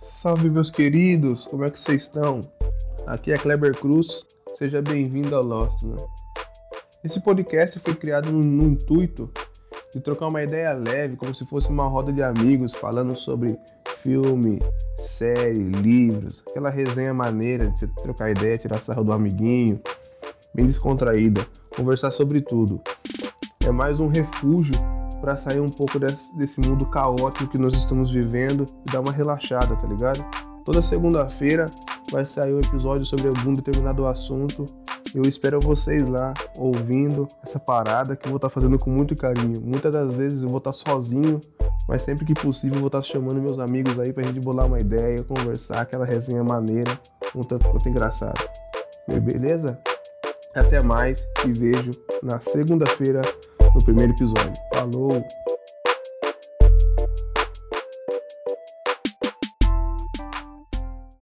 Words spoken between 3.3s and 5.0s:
é Kleber Cruz, seja